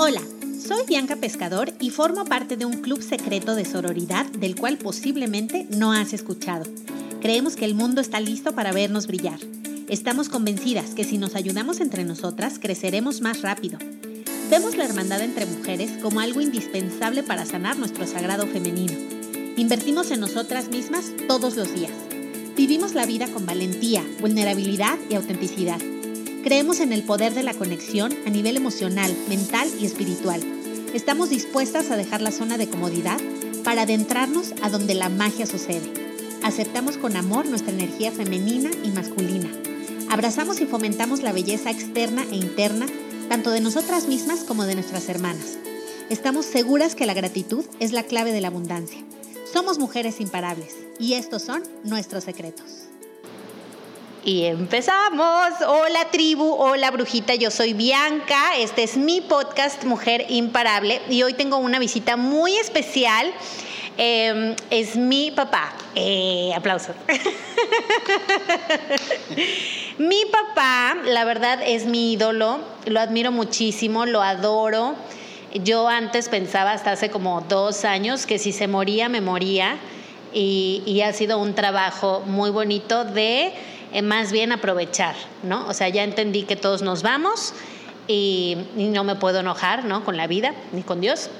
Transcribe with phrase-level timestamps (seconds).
[0.00, 0.22] Hola,
[0.64, 5.66] soy Bianca Pescador y formo parte de un club secreto de sororidad del cual posiblemente
[5.70, 6.70] no has escuchado.
[7.20, 9.40] Creemos que el mundo está listo para vernos brillar.
[9.88, 13.80] Estamos convencidas que si nos ayudamos entre nosotras, creceremos más rápido.
[14.48, 18.94] Vemos la hermandad entre mujeres como algo indispensable para sanar nuestro sagrado femenino.
[19.56, 21.92] Invertimos en nosotras mismas todos los días.
[22.56, 25.80] Vivimos la vida con valentía, vulnerabilidad y autenticidad.
[26.48, 30.40] Creemos en el poder de la conexión a nivel emocional, mental y espiritual.
[30.94, 33.20] Estamos dispuestas a dejar la zona de comodidad
[33.64, 35.92] para adentrarnos a donde la magia sucede.
[36.42, 39.50] Aceptamos con amor nuestra energía femenina y masculina.
[40.08, 42.86] Abrazamos y fomentamos la belleza externa e interna,
[43.28, 45.58] tanto de nosotras mismas como de nuestras hermanas.
[46.08, 49.04] Estamos seguras que la gratitud es la clave de la abundancia.
[49.52, 52.88] Somos mujeres imparables y estos son nuestros secretos.
[54.24, 55.52] Y empezamos.
[55.66, 58.58] Hola tribu, hola brujita, yo soy Bianca.
[58.58, 63.32] Este es mi podcast Mujer Imparable y hoy tengo una visita muy especial.
[63.96, 65.72] Em, es mi papá.
[65.94, 66.96] Eh, aplausos.
[69.98, 72.58] mi papá, la verdad, es mi ídolo.
[72.86, 74.96] Lo admiro muchísimo, lo adoro.
[75.54, 79.78] Yo antes pensaba hasta hace como dos años que si se moría, me moría.
[80.34, 83.52] Y, y ha sido un trabajo muy bonito de
[83.92, 85.66] eh, más bien aprovechar, ¿no?
[85.68, 87.54] O sea, ya entendí que todos nos vamos
[88.06, 90.04] y, no me puedo enojar, ¿no?
[90.04, 91.30] Con la vida ni con Dios.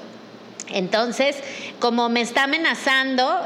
[0.71, 1.35] Entonces,
[1.79, 3.39] como me está amenazando,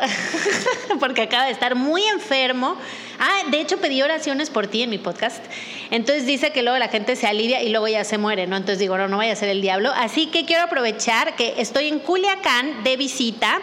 [1.00, 2.76] porque acaba de estar muy enfermo,
[3.18, 5.42] ah, de hecho pedí oraciones por ti en mi podcast,
[5.90, 8.58] entonces dice que luego la gente se alivia y luego ya se muere, ¿no?
[8.58, 9.92] Entonces digo, no, no vaya a ser el diablo.
[9.96, 13.62] Así que quiero aprovechar que estoy en Culiacán de visita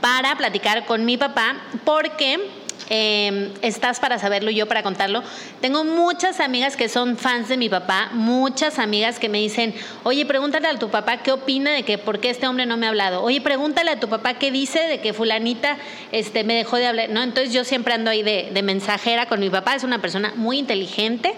[0.00, 5.22] para platicar con mi papá, porque Em, estás para saberlo y yo para contarlo.
[5.60, 10.26] Tengo muchas amigas que son fans de mi papá, muchas amigas que me dicen, oye,
[10.26, 12.90] pregúntale a tu papá qué opina de que por qué este hombre no me ha
[12.90, 13.22] hablado.
[13.22, 15.78] Oye, pregúntale a tu papá qué dice de que fulanita
[16.12, 17.08] este, me dejó de hablar.
[17.08, 17.22] ¿no?
[17.22, 20.58] Entonces yo siempre ando ahí de, de mensajera con mi papá, es una persona muy
[20.58, 21.34] inteligente.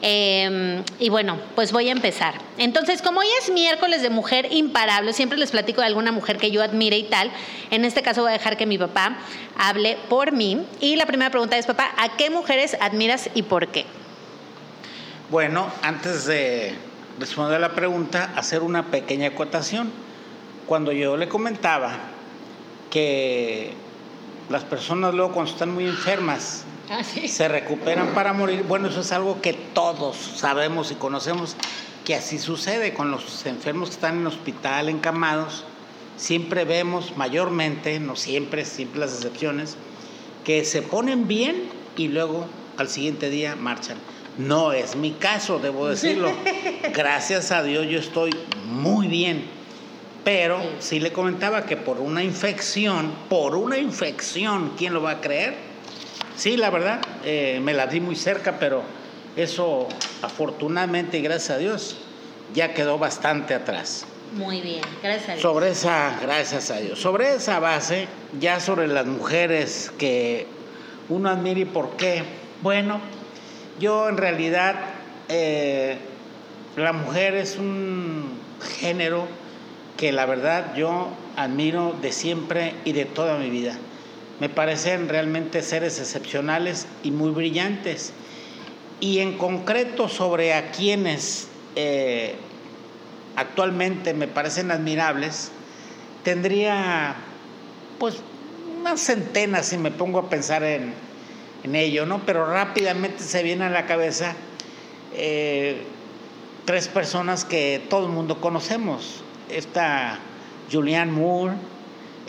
[0.00, 2.34] Em, y bueno, pues voy a empezar.
[2.56, 6.52] Entonces, como hoy es miércoles de mujer imparable, siempre les platico de alguna mujer que
[6.52, 7.32] yo admire y tal.
[7.70, 9.18] En este caso voy a dejar que mi papá
[9.56, 10.64] hable por mí.
[10.80, 13.86] Y la primera pregunta es, papá, ¿a qué mujeres admiras y por qué?
[15.30, 16.74] Bueno, antes de
[17.18, 19.90] responder a la pregunta, hacer una pequeña acotación.
[20.66, 21.92] Cuando yo le comentaba
[22.90, 23.72] que
[24.48, 28.62] las personas luego cuando están muy enfermas, Ah, se recuperan para morir.
[28.62, 31.54] Bueno, eso es algo que todos sabemos y conocemos
[32.06, 35.64] que así sucede con los enfermos que están en hospital, encamados.
[36.16, 39.76] Siempre vemos, mayormente, no siempre, siempre las excepciones,
[40.44, 41.64] que se ponen bien
[41.96, 42.46] y luego
[42.78, 43.98] al siguiente día marchan.
[44.38, 46.32] No es mi caso, debo decirlo.
[46.94, 48.30] Gracias a Dios yo estoy
[48.64, 49.44] muy bien.
[50.24, 55.20] Pero sí le comentaba que por una infección, por una infección, ¿quién lo va a
[55.20, 55.67] creer?
[56.38, 58.82] Sí, la verdad, eh, me la di muy cerca, pero
[59.34, 59.88] eso
[60.22, 61.96] afortunadamente y gracias a Dios
[62.54, 64.06] ya quedó bastante atrás.
[64.34, 65.42] Muy bien, gracias a Dios.
[65.42, 67.00] Sobre esa, gracias a Dios.
[67.00, 68.06] Sobre esa base,
[68.38, 70.46] ya sobre las mujeres que
[71.08, 72.22] uno admira y por qué.
[72.62, 73.00] Bueno,
[73.80, 74.76] yo en realidad,
[75.28, 75.98] eh,
[76.76, 78.38] la mujer es un
[78.78, 79.26] género
[79.96, 83.76] que la verdad yo admiro de siempre y de toda mi vida
[84.40, 88.12] me parecen realmente seres excepcionales y muy brillantes.
[89.00, 92.34] Y en concreto sobre a quienes eh,
[93.36, 95.50] actualmente me parecen admirables,
[96.24, 97.16] tendría
[97.98, 98.16] pues
[98.80, 101.08] unas centenas si me pongo a pensar en,
[101.74, 102.20] ello, ¿no?
[102.24, 104.34] Pero rápidamente se viene a la cabeza
[105.14, 105.82] eh,
[106.64, 109.22] tres personas que todo el mundo conocemos.
[109.50, 110.18] Esta
[110.72, 111.54] Julianne Moore,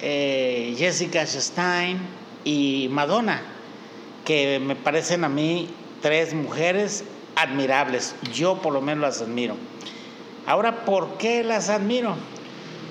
[0.02, 2.00] eh, Jessica Chastain
[2.44, 3.42] y Madonna,
[4.26, 5.68] que me parecen a mí
[6.02, 7.04] tres mujeres
[7.36, 8.16] admirables.
[8.34, 9.56] Yo por lo menos las admiro.
[10.46, 12.16] Ahora, ¿por qué las admiro?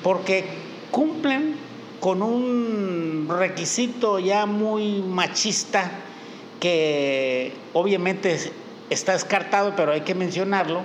[0.02, 0.44] Porque
[0.90, 1.56] cumplen
[2.00, 5.90] con un requisito ya muy machista
[6.60, 8.38] que obviamente
[8.90, 10.82] está descartado, pero hay que mencionarlo,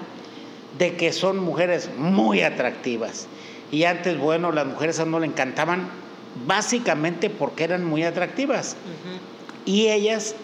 [0.78, 3.28] de que son mujeres muy atractivas.
[3.72, 5.90] Y antes, bueno, las mujeres a no le encantaban
[6.48, 8.76] básicamente porque eran muy atractivas.
[9.66, 10.36] Y ellas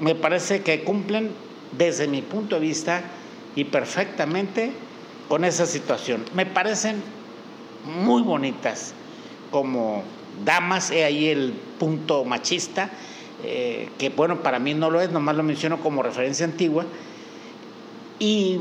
[0.00, 1.30] me parece que cumplen
[1.76, 3.02] desde mi punto de vista
[3.54, 4.72] y perfectamente
[5.28, 6.24] con esa situación.
[6.34, 7.02] Me parecen
[8.00, 8.94] muy bonitas
[9.50, 10.02] como
[10.44, 12.90] damas, he ahí el punto machista,
[13.44, 16.84] eh, que bueno, para mí no lo es, nomás lo menciono como referencia antigua.
[18.18, 18.60] Y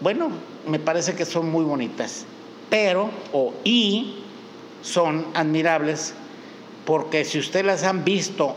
[0.00, 0.30] bueno,
[0.66, 2.26] me parece que son muy bonitas.
[2.70, 4.23] pero o y
[4.84, 6.14] son admirables
[6.84, 8.54] porque si ustedes las han visto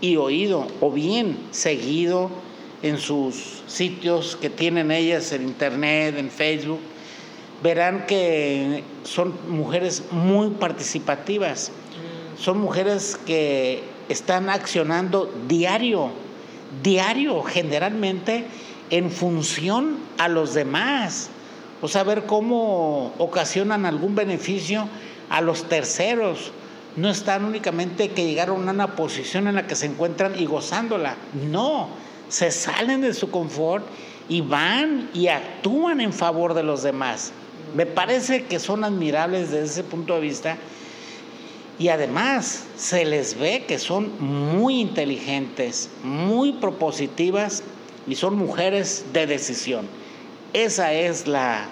[0.00, 2.30] y oído o bien seguido
[2.82, 6.80] en sus sitios que tienen ellas en internet, en Facebook,
[7.62, 11.72] verán que son mujeres muy participativas,
[12.38, 16.10] son mujeres que están accionando diario,
[16.82, 18.44] diario, generalmente
[18.90, 21.30] en función a los demás,
[21.80, 24.88] o saber cómo ocasionan algún beneficio
[25.30, 26.52] a los terceros.
[26.96, 31.16] No están únicamente que llegaron a una posición en la que se encuentran y gozándola,
[31.50, 31.88] no,
[32.28, 33.84] se salen de su confort
[34.28, 37.32] y van y actúan en favor de los demás.
[37.74, 40.56] Me parece que son admirables desde ese punto de vista
[41.78, 47.64] y además se les ve que son muy inteligentes, muy propositivas
[48.06, 49.86] y son mujeres de decisión.
[50.52, 51.66] Esa es la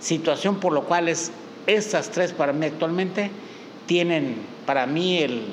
[0.00, 1.08] situación por lo cual
[1.68, 3.30] estas tres para mí actualmente
[3.86, 4.36] tienen
[4.66, 5.44] para mí el,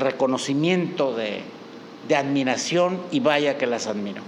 [0.00, 1.42] reconocimiento de
[2.16, 4.22] admiración y vaya que las admiro.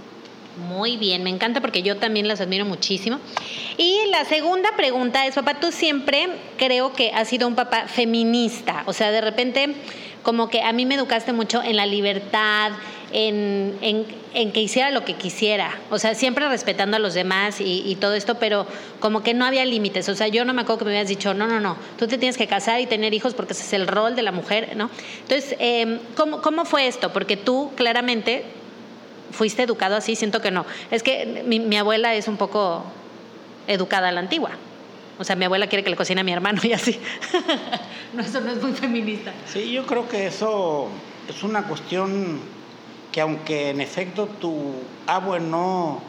[0.57, 3.19] Muy bien, me encanta porque yo también las admiro muchísimo.
[3.77, 6.27] Y la segunda pregunta es, papá, tú siempre
[6.57, 9.75] creo que has sido un papá feminista, o sea, de repente
[10.23, 12.71] como que a mí me educaste mucho en la libertad,
[13.13, 14.05] en,
[14.51, 18.35] que hiciera lo que quisiera, o sea, siempre respetando a los demás y, todo esto,
[18.35, 18.65] pero
[18.99, 21.33] como que no había límites, o sea, yo no me acuerdo que me habías dicho,
[21.33, 23.87] no, no, no, tú te tienes que casar y tener hijos porque ese es el
[23.87, 24.89] rol de la mujer, ¿no?
[25.21, 27.11] Entonces, em, ¿cómo, ¿cómo fue esto?
[27.11, 28.45] Porque tú claramente
[29.31, 30.65] fuiste educado así, siento que no.
[30.89, 32.83] Es que mi, abuela es un poco
[33.67, 34.51] educada a la antigua.
[35.19, 36.99] O sea, mi abuela quiere que le cocine a mi hermano y así.
[38.13, 39.33] no, eso no es muy feminista.
[39.45, 40.89] Sí, yo creo que eso
[41.29, 42.39] es una cuestión
[43.11, 44.73] que aunque en efecto tu
[45.07, 46.01] abuelo no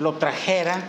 [0.00, 0.82] lo trajera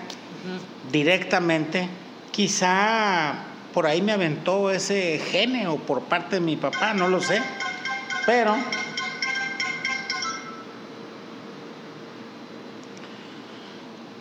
[0.92, 1.88] directamente,
[2.32, 3.44] quizá
[3.74, 7.42] por ahí me aventó ese genio por parte de mi papá, no lo sé.
[8.26, 8.56] Pero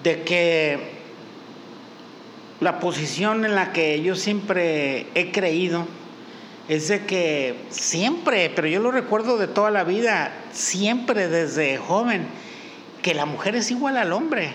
[0.02, 0.98] de que
[2.60, 5.86] la posición en la que yo siempre he creído
[6.68, 12.26] es de que siempre, pero yo lo recuerdo de toda la vida, siempre desde joven,
[13.00, 14.52] que la mujer es igual al hombre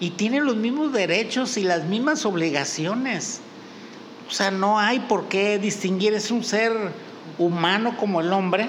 [0.00, 3.40] y tiene los mismos derechos y las mismas obligaciones.
[4.28, 6.72] O sea, no hay por qué distinguir, es un ser
[7.38, 8.68] humano como el hombre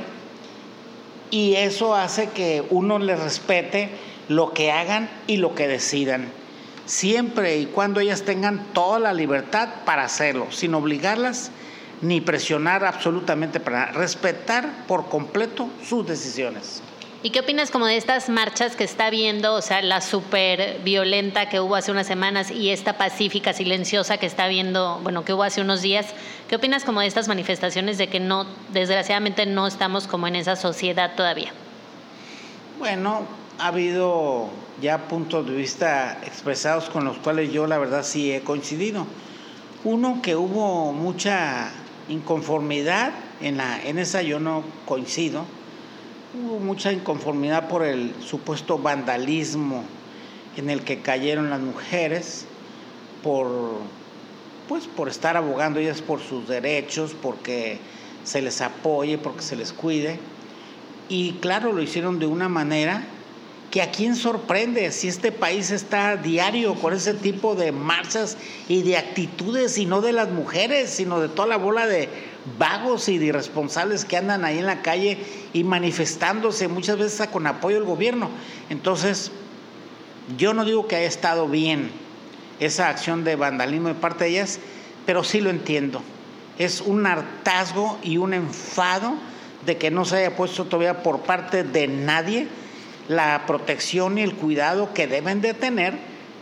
[1.32, 3.92] y eso hace que uno le respete
[4.28, 6.28] lo que hagan y lo que decidan,
[6.86, 11.52] siempre y cuando ellas tengan toda la libertad para hacerlo, sin obligarlas
[12.02, 16.82] ni presionar absolutamente para respetar por completo sus decisiones.
[17.24, 21.50] ¿Y qué opinas como de estas marchas que está viendo, o sea, la súper violenta
[21.50, 25.42] que hubo hace unas semanas y esta pacífica, silenciosa que está viendo, bueno, que hubo
[25.42, 26.06] hace unos días?
[26.48, 30.56] ¿Qué opinas como de estas manifestaciones de que no, desgraciadamente no estamos como en esa
[30.56, 31.52] sociedad todavía?
[32.78, 33.24] Bueno,
[33.58, 34.50] ha habido
[34.80, 39.08] ya puntos de vista expresados con los cuales yo la verdad sí he coincidido.
[39.84, 41.72] Uno que hubo mucha
[42.10, 45.46] inconformidad, en, la, en esa yo no coincido,
[46.34, 49.84] hubo mucha inconformidad por el supuesto vandalismo
[50.56, 52.46] en el que cayeron las mujeres,
[53.24, 53.48] por,
[54.68, 57.80] pues, por estar abogando ellas por sus derechos, porque
[58.24, 60.20] se les apoye, porque se les cuide.
[61.10, 63.06] Y claro, lo hicieron de una manera
[63.78, 68.36] que a quién sorprende si este país está diario con ese tipo de marchas
[68.68, 72.10] y de actitudes y no de las mujeres, sino de toda la bola de
[72.58, 75.20] vagos y de irresponsables que andan ahí en la calle
[75.54, 78.32] y manifestándose muchas veces con apoyo del gobierno.
[78.72, 79.32] Entonces,
[80.40, 81.92] yo no digo que haya estado bien
[82.60, 84.60] esa acción de vandalismo de parte de ellas,
[85.06, 86.02] pero sí lo entiendo.
[86.58, 89.14] Es un hartazgo y un enfado
[89.68, 92.48] de que no se haya puesto todavía por parte de nadie
[93.08, 95.94] la protección y el cuidado que deben de tener,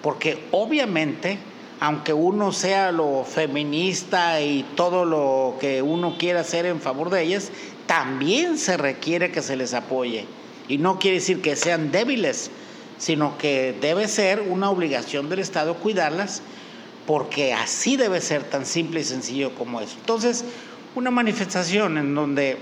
[0.02, 1.38] porque obviamente,
[1.80, 7.24] aunque uno sea lo feminista y todo lo que uno quiera hacer en favor de
[7.24, 7.52] ellas,
[7.86, 10.26] también se requiere que se les apoye.
[10.68, 12.50] Y no quiere decir que sean débiles,
[12.98, 16.42] sino que debe ser una obligación del Estado cuidarlas,
[17.06, 19.96] porque así debe ser tan simple y sencillo como eso.
[20.00, 20.46] Entonces,
[20.96, 22.58] una manifestación en donde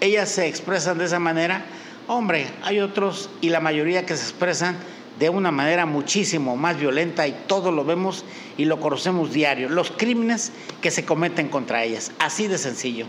[0.00, 1.66] ellas se expresan de esa manera,
[2.08, 4.76] Hombre, hay otros y la mayoría que se expresan
[5.18, 8.24] de una manera muchísimo más violenta y todo lo vemos
[8.56, 13.06] y lo conocemos diario, los crímenes que se cometen contra ellas, así de sencillo.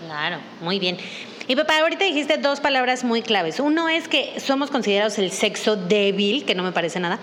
[0.00, 0.98] Claro, muy bien.
[1.48, 3.60] Y papá, ahorita dijiste dos palabras muy claves.
[3.60, 7.20] Uno es que somos considerados el sexo débil, que no me parece nada.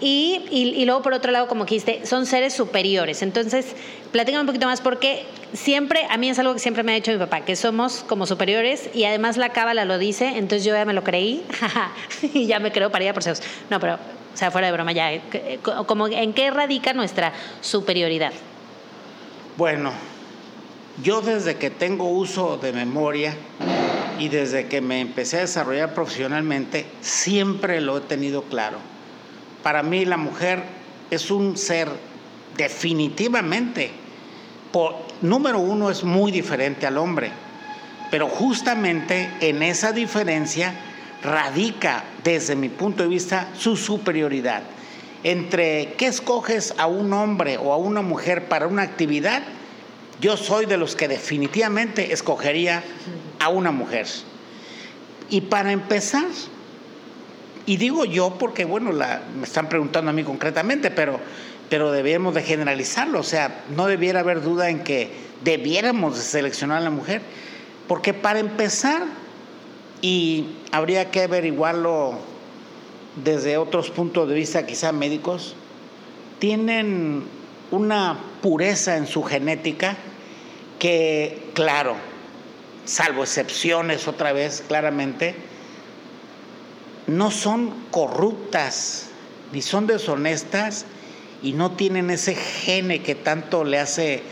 [0.00, 3.22] Y, y, luego, por otro lado, como dijiste, son seres superiores.
[3.22, 3.74] Entonces,
[4.12, 7.10] platícame un poquito más, porque siempre, a mí es algo que siempre me ha dicho
[7.10, 10.84] mi papá, que somos como superiores y además la cábala lo dice, entonces yo ya
[10.84, 11.42] me lo creí
[12.32, 13.42] y ya me creo allá por Zeus.
[13.70, 18.32] No, pero, o sea, fuera de broma, ya, eh, como, ¿en qué radica nuestra superioridad?
[19.56, 19.92] Bueno,
[21.02, 23.34] yo desde que tengo uso de memoria
[24.18, 28.78] y desde que me empecé a desarrollar profesionalmente, siempre lo he tenido claro.
[29.62, 30.62] Para mí la mujer
[31.10, 31.88] es un ser
[32.56, 33.90] definitivamente,
[35.20, 37.30] número uno, es muy diferente al hombre,
[38.10, 40.74] pero justamente en esa diferencia
[41.22, 44.62] radica, desde mi punto de vista, su superioridad.
[45.24, 49.42] Entre qué escoges a un hombre o a una mujer para una actividad,
[50.20, 52.82] yo soy de los que definitivamente escogería
[53.40, 54.06] a una mujer.
[55.30, 56.26] Y para empezar,
[57.66, 61.18] y digo yo porque, bueno, me están preguntando a mí concretamente, pero,
[61.68, 65.10] pero debemos de generalizarlo, o sea, no debiera haber duda en que
[65.42, 67.22] debiéramos de seleccionar a la mujer,
[67.88, 69.02] porque para empezar,
[70.00, 72.18] y habría que averiguarlo
[73.24, 75.54] desde otros puntos de vista, quizá médicos,
[76.38, 77.24] tienen
[77.70, 79.96] una pureza en su genética
[80.78, 81.96] que, claro,
[82.84, 85.34] salvo excepciones otra vez, claramente,
[87.06, 89.06] no son corruptas
[89.50, 90.84] ni son deshonestas
[91.42, 94.22] y no tienen ese gene que tanto le hace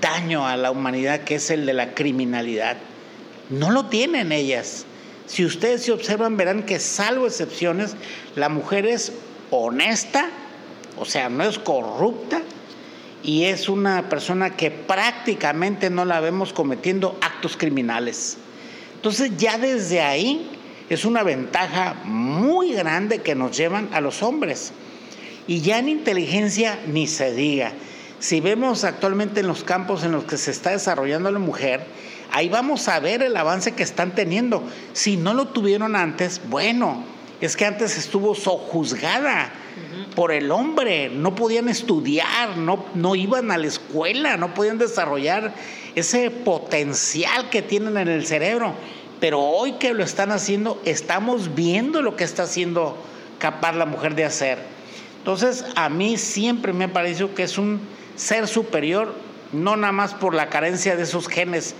[0.00, 2.78] daño a la humanidad, que es el de la criminalidad.
[3.50, 4.86] No lo tienen ellas.
[5.26, 7.96] Si ustedes se observan, verán que salvo excepciones,
[8.34, 9.12] la mujer es
[9.50, 10.30] honesta,
[10.96, 12.40] o sea, no es corrupta,
[13.22, 18.38] y es una persona que prácticamente no la vemos cometiendo actos criminales.
[18.94, 20.50] Entonces ya desde ahí
[20.88, 24.72] es una ventaja muy grande que nos llevan a los hombres.
[25.46, 27.72] Y ya en inteligencia ni se diga.
[28.18, 31.86] Si vemos actualmente en los campos en los que se está desarrollando la mujer,
[32.32, 34.62] ahí vamos a ver el avance que están teniendo.
[34.92, 37.04] Si no lo tuvieron antes, bueno,
[37.40, 39.52] es que antes estuvo sojuzgada
[40.18, 45.54] por el hombre, no podían estudiar, no, no iban a la escuela, no podían desarrollar
[45.94, 48.74] ese potencial que tienen en el cerebro.
[49.20, 52.98] Pero hoy que lo están haciendo, estamos viendo lo que está haciendo
[53.38, 54.58] capaz la mujer de hacer.
[55.18, 57.78] Entonces, a mí siempre me ha parecido que es un
[58.16, 59.14] ser superior,
[59.52, 61.76] no nada más por la carencia de esos genes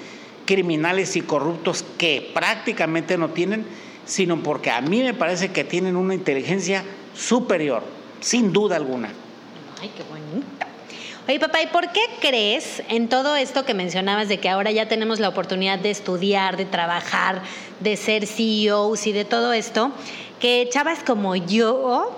[0.47, 3.67] criminales y corruptos que prácticamente no tienen,
[4.07, 6.85] sino porque a mí me parece que tienen una inteligencia
[7.17, 9.11] superior, sin duda alguna.
[9.81, 10.67] Ay, qué bonita.
[11.29, 14.89] Oye, papá, ¿y por qué crees en todo esto que mencionabas de que ahora ya
[14.89, 17.43] tenemos la oportunidad de estudiar, de trabajar,
[17.81, 19.93] de ser CEOs y de todo esto,
[20.41, 22.17] que chavas como yo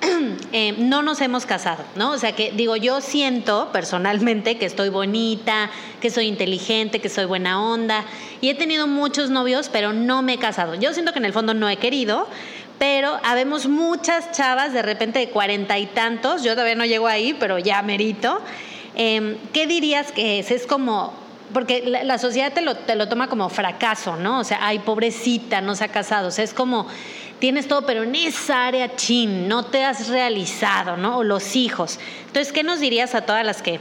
[0.52, 2.12] eh, no nos hemos casado, ¿no?
[2.12, 5.70] O sea que digo, yo siento personalmente que estoy bonita,
[6.00, 8.04] que soy inteligente, que soy buena onda
[8.40, 10.74] y he tenido muchos novios, pero no me he casado.
[10.74, 12.28] Yo siento que en el fondo no he querido,
[12.78, 17.34] pero habemos muchas chavas de repente de cuarenta y tantos, yo todavía no llego ahí,
[17.38, 18.40] pero ya merito.
[18.94, 20.50] Em, ¿Qué dirías que es?
[20.50, 21.12] Es como,
[21.52, 24.40] porque la, sociedad te lo, te lo, toma como fracaso, ¿no?
[24.40, 26.28] O sea, ay, pobrecita, no se ha casado.
[26.28, 26.86] O sea, es como,
[27.38, 31.18] tienes todo, pero en esa área chin, no te has realizado, ¿no?
[31.18, 31.98] O los hijos.
[32.26, 33.80] Entonces, ¿qué nos dirías a todas las que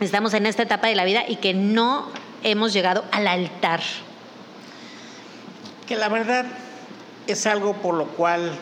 [0.00, 2.10] estamos en esta etapa de la vida y que no
[2.42, 3.80] hemos llegado al altar?
[5.86, 6.44] Que la verdad
[7.28, 8.52] es algo por lo cual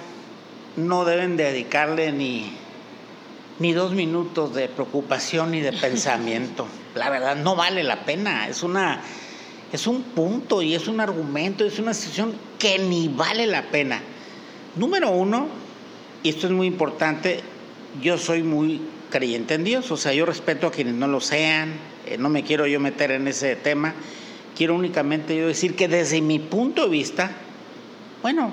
[0.76, 2.52] no deben dedicarle ni,
[3.61, 6.66] ni dos minutos de preocupación ni de pensamiento.
[6.94, 8.49] La verdad, no vale la pena.
[8.49, 9.00] Es, una,
[9.73, 14.00] es un punto y es un argumento, es una situación que ni vale la pena.
[14.75, 15.46] Número uno,
[16.23, 17.40] y esto es muy importante,
[18.02, 18.80] yo soy muy
[19.11, 21.75] creyente en Dios, o sea, yo respeto a quienes no lo sean,
[22.06, 23.94] eh, no me quiero yo meter en ese tema,
[24.56, 27.30] quiero únicamente yo decir que desde mi punto de vista,
[28.26, 28.50] bueno,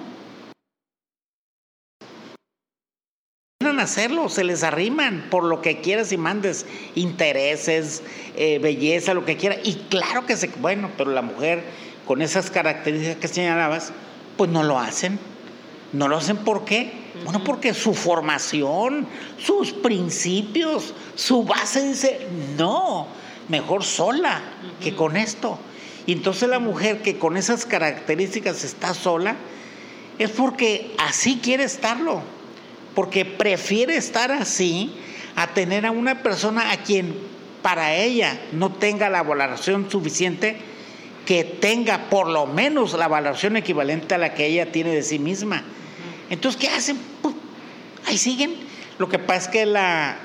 [3.65, 8.03] a hacerlo, se les arriman por lo que quieras y mandes, intereses,
[8.36, 9.58] eh, belleza, lo que quiera.
[9.63, 11.63] Y claro que se, bueno, pero la mujer
[12.06, 13.94] con esas características que señalabas,
[14.38, 15.18] pues no lo hacen.
[15.92, 16.94] No lo hacen ¿por qué?
[17.24, 19.08] Bueno, porque su formación,
[19.39, 22.27] sus principios, su base dice,
[22.60, 23.08] no,
[23.50, 24.39] mejor sola
[24.84, 25.58] que con esto.
[26.06, 29.36] Y entonces la mujer que con esas características está sola,
[30.20, 32.22] es porque así quiere estarlo,
[32.96, 34.93] porque prefiere estar así
[35.36, 37.15] a tener a una persona a quien
[37.62, 40.58] para ella no tenga la valoración suficiente
[41.25, 45.20] que tenga por lo menos la valoración equivalente a la que ella tiene de sí
[45.20, 45.63] misma.
[46.29, 46.98] Entonces, ¿qué hacen?
[48.05, 48.55] Ahí siguen.
[48.98, 50.17] Lo que pasa es que la,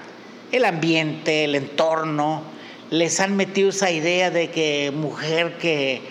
[0.50, 2.42] el ambiente, el entorno,
[2.90, 6.02] les han metido esa idea de que mujer que,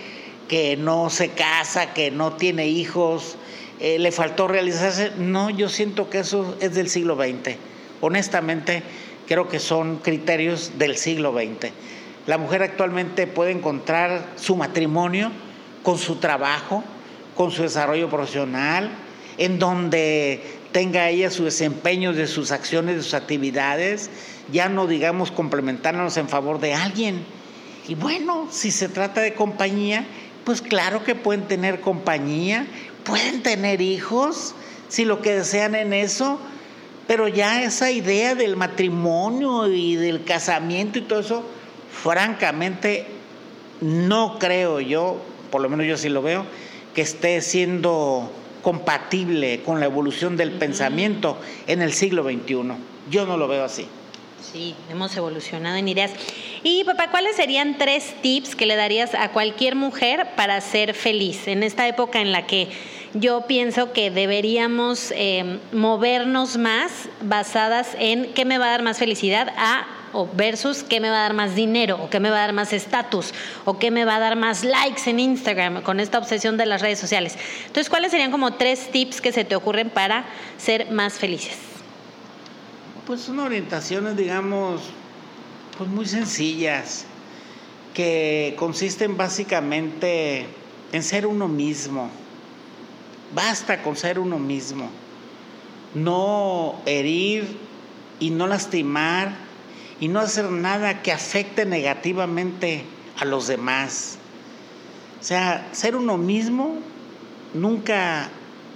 [0.47, 3.37] que no se casa, que no tiene hijos,
[3.79, 5.11] eh, le faltó realizarse.
[5.17, 7.55] No, yo siento que eso es del siglo XX.
[8.01, 8.83] Honestamente,
[9.27, 11.71] creo que son criterios del siglo XX.
[12.25, 15.31] La mujer actualmente puede encontrar su matrimonio
[15.83, 16.83] con su trabajo,
[17.35, 18.89] con su desarrollo profesional,
[19.37, 20.41] en donde
[20.71, 24.09] tenga ella su desempeño de sus acciones, de sus actividades,
[24.51, 27.23] ya no digamos complementarnos en favor de alguien.
[27.87, 30.05] Y bueno, si se trata de compañía,
[30.43, 32.65] pues claro que pueden tener compañía,
[33.07, 34.53] pueden tener hijos,
[34.89, 36.39] si lo que desean en eso,
[37.07, 41.43] pero ya esa idea del matrimonio y del casamiento y todo eso,
[41.89, 43.07] francamente,
[43.79, 46.45] no creo yo, por lo menos yo sí lo veo,
[46.93, 48.29] que esté siendo
[48.61, 51.37] compatible con la evolución del pensamiento
[51.67, 52.73] en el siglo XXI.
[53.09, 53.87] Yo no lo veo así.
[54.51, 56.11] Sí, hemos evolucionado en ideas.
[56.63, 61.47] Y papá, ¿cuáles serían tres tips que le darías a cualquier mujer para ser feliz
[61.47, 62.67] en esta época en la que
[63.19, 68.97] yo pienso que deberíamos eh, movernos más basadas en qué me va a dar más
[68.97, 72.37] felicidad a o versus qué me va a dar más dinero o qué me va
[72.37, 73.33] a dar más estatus
[73.65, 76.81] o qué me va a dar más likes en Instagram con esta obsesión de las
[76.81, 77.37] redes sociales.
[77.67, 80.25] Entonces, ¿cuáles serían como tres tips que se te ocurren para
[80.57, 81.57] ser más felices?
[83.05, 84.81] Pues son orientaciones, digamos,
[85.77, 87.05] pues muy sencillas,
[87.93, 90.45] que consisten básicamente
[90.91, 92.09] en ser uno mismo.
[93.33, 94.89] Basta con ser uno mismo.
[95.93, 97.57] No herir
[98.19, 99.35] y no lastimar
[99.99, 102.83] y no hacer nada que afecte negativamente
[103.19, 104.17] a los demás.
[105.19, 106.75] O sea, ser uno mismo,
[107.53, 108.29] nunca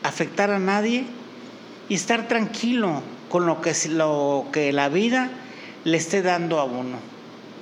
[0.03, 1.05] afectar a nadie
[1.88, 5.29] y estar tranquilo con lo que, lo que la vida
[5.84, 6.98] le esté dando a uno.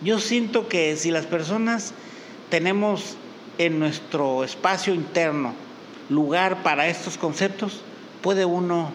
[0.02, 1.94] Yo siento que si las personas
[2.50, 3.18] tenemos
[3.58, 5.54] en nuestro espacio interno
[6.10, 7.82] lugar para estos conceptos,
[8.22, 8.92] puede uno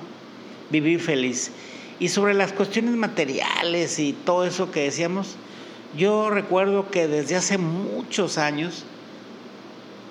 [0.71, 1.53] vivir feliz.
[2.01, 5.37] Y sobre las cuestiones materiales y todo eso que decíamos,
[5.97, 8.85] yo recuerdo que desde hace muchos años,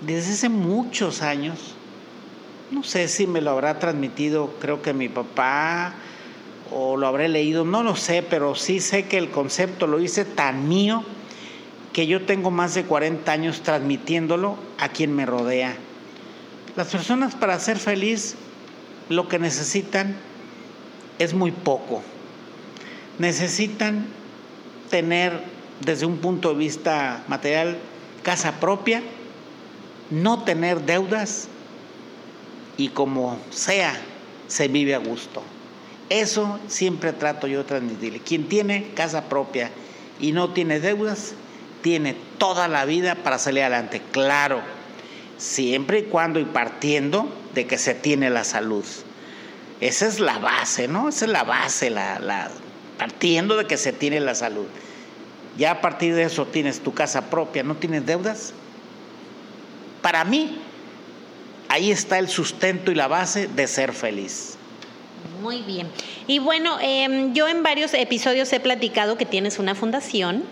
[0.02, 1.76] desde hace muchos años,
[2.72, 5.94] no sé si me lo habrá transmitido, creo que mi papá,
[6.72, 10.26] o lo habré leído, no lo sé, pero sí sé que el concepto lo hice
[10.26, 11.04] tan mío
[11.92, 15.78] que yo tengo más de 40 años transmitiéndolo a quien me rodea.
[16.76, 18.36] Las personas para ser feliz
[19.10, 20.16] lo que necesitan
[21.20, 22.02] es muy poco.
[23.20, 24.08] Necesitan
[24.90, 25.40] tener
[25.82, 27.78] desde un punto de vista material
[28.24, 29.04] casa propia,
[30.10, 31.48] no tener deudas
[32.78, 33.96] y como sea,
[34.48, 35.44] se vive a gusto.
[36.10, 38.20] Eso siempre trato yo de transmitirle.
[38.20, 39.70] Quien tiene casa propia
[40.20, 41.34] y no tiene deudas,
[41.82, 44.02] tiene toda la vida para salir adelante.
[44.12, 44.62] Claro,
[45.44, 48.86] siempre y cuando y partiendo de que se tiene la salud.
[49.82, 51.10] Esa es la base, ¿no?
[51.10, 52.50] Esa es la base, la, la,
[52.98, 54.68] partiendo de que se tiene la salud.
[55.58, 58.54] Ya a partir de eso tienes tu casa propia, no tienes deudas.
[60.02, 60.62] Para mí,
[61.68, 64.58] ahí está el sustento y la base de ser feliz.
[65.42, 65.88] Muy bien.
[66.28, 70.44] Y bueno, em, yo en varios episodios he platicado que tienes una fundación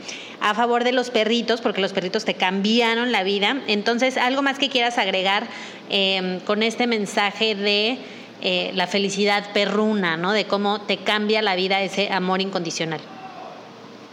[0.42, 3.62] a favor de los perritos, porque los perritos te cambiaron la vida.
[3.68, 5.48] Entonces, algo más que quieras agregar
[5.90, 8.00] em, con este mensaje de
[8.42, 10.34] eh, la felicidad perruna, ¿no?
[10.34, 13.00] De cómo te cambia la vida ese amor incondicional.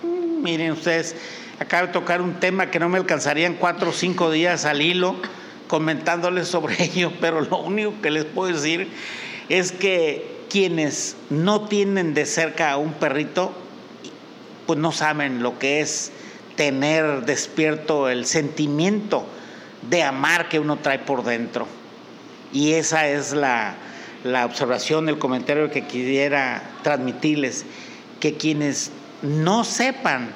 [0.03, 1.17] Mm, miren ustedes,
[1.59, 5.17] acabo de tocar un tema que no me alcanzarían cuatro o cinco días al hilo
[5.67, 8.89] comentándoles sobre ello, pero lo único que les puedo decir
[9.49, 13.53] es que quienes no tienen de cerca a un perrito,
[14.67, 16.13] pues no saben lo que es
[16.57, 19.25] tener despierto el sentimiento
[19.89, 21.67] de amar que uno trae por dentro.
[22.53, 23.77] Y esa es la,
[24.25, 27.65] la observación, el comentario que quisiera transmitirles,
[28.21, 28.91] que quienes
[29.23, 30.31] no sepan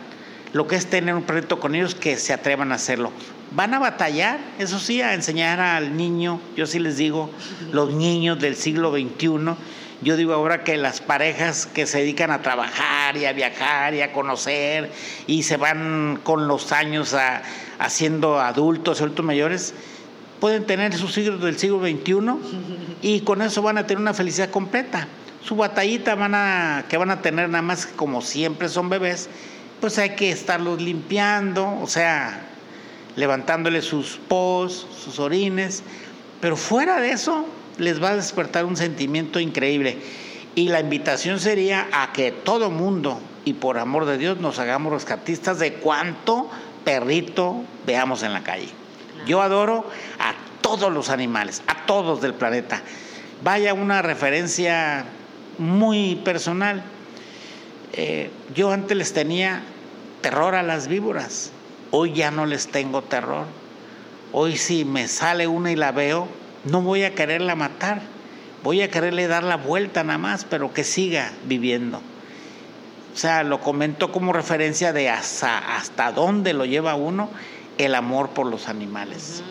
[0.52, 3.10] lo que es tener un perrito con ellos, que se atrevan a hacerlo.
[3.54, 7.30] Van a batallar, eso sí, a enseñar al niño, yo sí les digo,
[7.72, 9.56] los niños del siglo XXI,
[10.02, 14.02] yo digo ahora que las parejas que se dedican a trabajar y a viajar y
[14.02, 14.90] a conocer
[15.28, 17.42] y se van con los años a,
[17.78, 19.74] haciendo adultos, adultos mayores,
[20.40, 24.50] pueden tener sus hijos del siglo XXI y con eso van a tener una felicidad
[24.50, 25.06] completa.
[25.44, 29.28] Su batallita van a, que van a tener nada más como siempre son bebés,
[29.80, 32.40] pues hay que estarlos limpiando, o sea,
[33.14, 35.84] levantándole sus pos, sus orines,
[36.40, 37.46] pero fuera de eso
[37.78, 39.98] les va a despertar un sentimiento increíble.
[40.54, 44.92] Y la invitación sería a que todo mundo, y por amor de Dios, nos hagamos
[44.92, 46.50] rescatistas de cuánto
[46.84, 48.68] perrito veamos en la calle.
[49.26, 49.86] Yo adoro
[50.18, 52.82] a todos los animales, a todos del planeta.
[53.42, 55.04] Vaya una referencia
[55.58, 56.82] muy personal.
[57.92, 59.62] Eh, yo antes les tenía
[60.20, 61.50] terror a las víboras,
[61.90, 63.46] hoy ya no les tengo terror.
[64.32, 66.26] Hoy si me sale una y la veo,
[66.64, 68.02] no voy a quererla matar,
[68.62, 72.00] voy a quererle dar la vuelta nada más, pero que siga viviendo.
[73.14, 77.28] O sea, lo comento como referencia de hasta, hasta dónde lo lleva uno
[77.78, 79.42] el amor por los animales.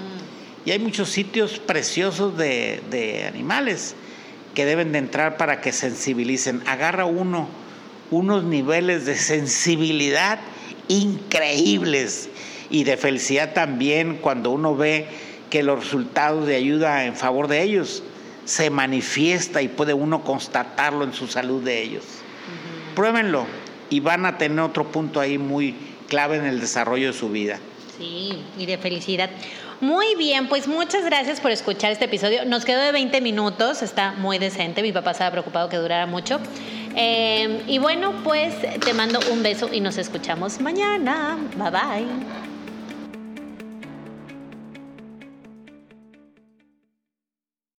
[0.65, 3.95] Y hay muchos sitios preciosos de, de, animales
[4.55, 6.61] que deben de entrar para que sensibilicen.
[6.67, 7.47] Agarra uno
[8.11, 10.39] unos niveles de sensibilidad
[10.89, 12.29] increíbles
[12.69, 15.07] y de felicidad también cuando uno ve
[15.51, 18.01] que los resultados de ayuda en favor de ellos
[18.45, 22.03] se manifiesta y puede uno constatarlo en su salud de ellos.
[22.95, 23.45] Pruébenlo
[23.91, 25.75] y van a tener otro punto ahí muy
[26.07, 27.59] clave en el desarrollo de su vida.
[27.97, 29.29] Sí, y de felicidad.
[29.81, 32.45] Muy bien, pues muchas gracias por escuchar este episodio.
[32.45, 34.81] Nos quedó de 20 minutos, está muy decente.
[34.81, 36.39] Mi papá estaba preocupado que durara mucho.
[36.95, 41.37] Eh, y bueno, pues te mando un beso y nos escuchamos mañana.
[41.57, 42.50] Bye bye.